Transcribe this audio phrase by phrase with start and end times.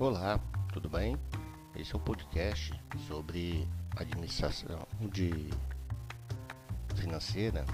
[0.00, 0.40] Olá,
[0.72, 1.14] tudo bem?
[1.76, 2.72] Esse é um podcast
[3.06, 5.50] sobre administração de
[6.96, 7.66] financeira,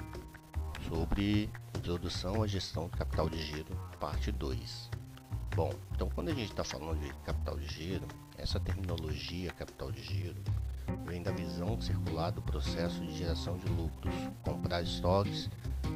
[0.89, 1.49] sobre
[1.79, 4.91] introdução à gestão de capital de giro, parte 2.
[5.55, 10.03] Bom, então quando a gente está falando de capital de giro, essa terminologia capital de
[10.03, 10.43] giro
[11.07, 15.49] vem da visão circular do processo de geração de lucros, comprar estoques,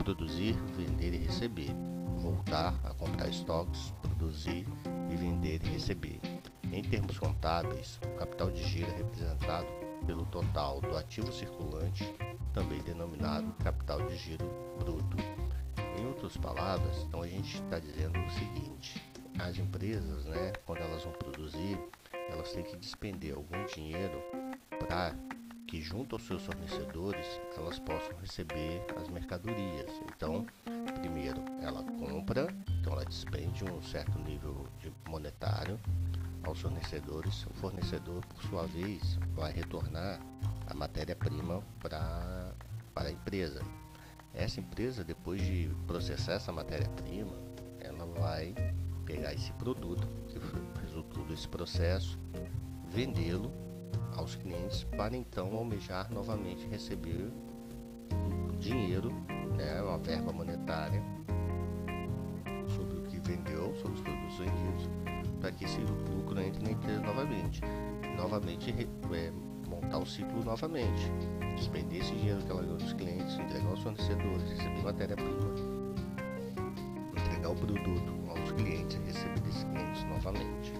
[0.04, 1.74] produzir, vender e receber,
[2.20, 4.66] voltar a comprar estoques, produzir
[5.10, 6.20] e vender e receber.
[6.72, 9.66] Em termos contábeis, o capital de giro é representado
[10.06, 12.04] pelo total do ativo circulante,
[12.52, 15.16] também denominado capital de giro bruto.
[15.98, 19.02] Em outras palavras, então a gente está dizendo o seguinte:
[19.38, 21.78] as empresas, né, quando elas vão produzir,
[22.30, 24.22] elas têm que despender algum dinheiro
[24.78, 25.14] para
[25.66, 29.90] que junto aos seus fornecedores elas possam receber as mercadorias.
[30.14, 30.46] Então,
[33.60, 35.78] despende um certo nível de monetário
[36.44, 37.46] aos fornecedores.
[37.46, 40.20] O fornecedor, por sua vez, vai retornar
[40.66, 42.54] a matéria-prima para
[42.94, 43.62] para a empresa.
[44.34, 47.32] Essa empresa, depois de processar essa matéria-prima,
[47.78, 48.52] ela vai
[49.04, 50.38] pegar esse produto que
[50.80, 52.18] resultou desse processo,
[52.88, 53.52] vendê-lo
[54.16, 57.30] aos clientes para então almejar novamente receber
[58.58, 59.10] dinheiro,
[59.56, 61.02] né, uma verba monetária
[65.50, 67.60] para que esse lucro entre na empresa novamente.
[68.16, 68.70] Novamente
[69.12, 69.32] é,
[69.68, 71.10] montar o ciclo novamente.
[71.56, 75.54] Despender esse dinheiro que ela ganhou dos clientes, entregar aos fornecedores, receber matéria-prima,
[77.16, 77.90] entregar o produto
[78.28, 80.72] aos clientes e receber desses clientes novamente.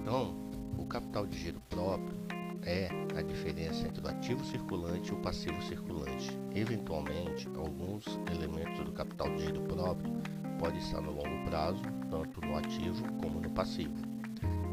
[0.00, 0.34] Então,
[0.78, 2.16] o capital de giro próprio
[2.62, 6.30] é a diferença entre o ativo circulante e o passivo circulante.
[6.54, 10.10] Eventualmente, alguns elementos do capital de giro próprio
[10.58, 13.94] podem estar no longo prazo, tanto no ativo como no passivo.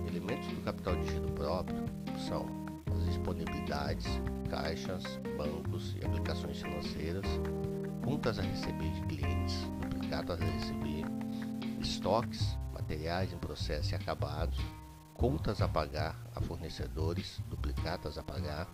[0.07, 1.85] Elementos do capital de giro próprio
[2.27, 2.45] são
[2.95, 4.05] as disponibilidades,
[4.49, 5.03] caixas,
[5.37, 7.25] bancos e aplicações financeiras,
[8.03, 11.05] contas a receber de clientes, duplicadas a receber,
[11.79, 14.59] estoques, materiais em processo e acabados,
[15.13, 18.67] contas a pagar a fornecedores, duplicatas a pagar,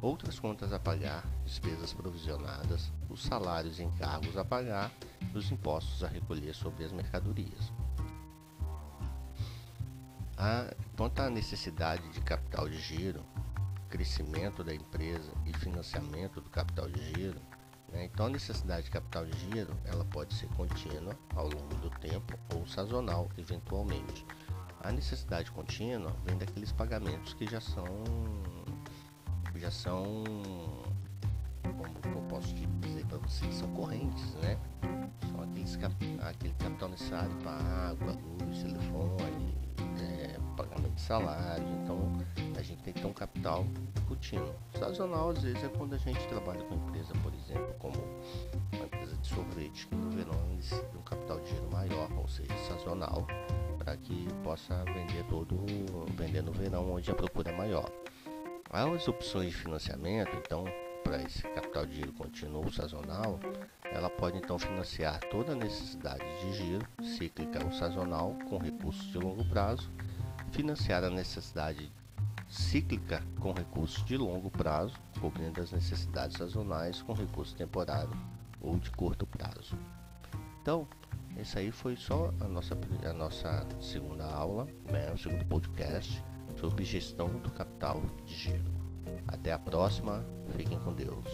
[0.00, 4.90] outras contas a pagar, despesas provisionadas, os salários e encargos a pagar
[5.34, 7.72] e os impostos a recolher sobre as mercadorias.
[10.36, 13.24] A, quanto à necessidade de capital de giro,
[13.88, 17.40] crescimento da empresa e financiamento do capital de giro,
[17.92, 21.90] né, então a necessidade de capital de giro ela pode ser contínua ao longo do
[22.00, 24.26] tempo ou sazonal eventualmente.
[24.80, 27.86] A necessidade contínua vem daqueles pagamentos que já são
[29.56, 30.24] já são
[32.02, 34.58] como eu posso dizer para vocês são correntes, né?
[35.54, 35.78] Aqueles
[36.20, 39.56] aquele capital necessário para água, luz, telefone,
[40.00, 41.64] é, pagamento de salário.
[41.82, 42.12] Então
[42.58, 43.64] a gente tem que ter um capital
[44.08, 44.52] contínuo.
[44.76, 47.96] Sazonal às vezes é quando a gente trabalha com empresa, por exemplo, como
[48.72, 52.56] uma empresa de sorvete que no verão necessita um capital de giro maior, ou seja,
[52.68, 53.26] sazonal
[53.78, 55.56] para que possa vender todo
[56.16, 57.88] vender no verão onde a procura é maior.
[58.70, 60.64] As opções de financiamento, então,
[61.04, 63.38] para esse capital de giro contínuo sazonal,
[63.84, 69.18] ela pode então financiar toda a necessidade de giro cíclica ou sazonal com recursos de
[69.18, 69.90] longo prazo,
[70.50, 71.92] financiar a necessidade
[72.48, 78.10] cíclica com recursos de longo prazo, cobrindo as necessidades sazonais com recurso temporário
[78.60, 79.78] ou de curto prazo.
[80.62, 80.88] Então,
[81.36, 82.76] esse aí foi só a nossa,
[83.08, 86.24] a nossa segunda aula, né, o segundo podcast
[86.56, 88.83] sobre gestão do capital de giro.
[89.26, 90.24] Até a próxima,
[90.56, 91.28] fiquem com Deus.